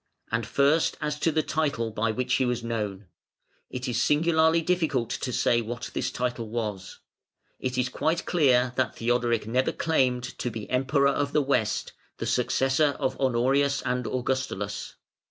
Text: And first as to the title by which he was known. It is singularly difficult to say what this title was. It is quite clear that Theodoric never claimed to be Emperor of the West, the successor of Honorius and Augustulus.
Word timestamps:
And 0.31 0.47
first 0.47 0.97
as 0.99 1.19
to 1.19 1.31
the 1.31 1.43
title 1.43 1.91
by 1.91 2.09
which 2.09 2.33
he 2.37 2.45
was 2.47 2.63
known. 2.63 3.05
It 3.69 3.87
is 3.87 4.01
singularly 4.01 4.63
difficult 4.63 5.11
to 5.11 5.31
say 5.31 5.61
what 5.61 5.91
this 5.93 6.09
title 6.09 6.49
was. 6.49 6.97
It 7.59 7.77
is 7.77 7.87
quite 7.87 8.25
clear 8.25 8.73
that 8.77 8.95
Theodoric 8.95 9.45
never 9.45 9.71
claimed 9.71 10.23
to 10.39 10.49
be 10.49 10.67
Emperor 10.71 11.09
of 11.09 11.33
the 11.33 11.43
West, 11.43 11.93
the 12.17 12.25
successor 12.25 12.95
of 12.99 13.15
Honorius 13.19 13.83
and 13.83 14.07
Augustulus. 14.07 14.95